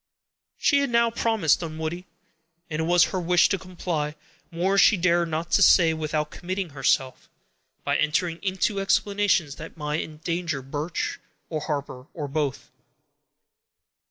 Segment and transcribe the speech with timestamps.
[0.57, 2.07] She had now promised Dunwoodie;
[2.71, 4.15] and it was her wish to comply;
[4.49, 7.29] more she dare not say without committing herself,
[7.83, 11.19] by entering into explanations that might endanger Birch,
[11.51, 12.71] or Harper, or both.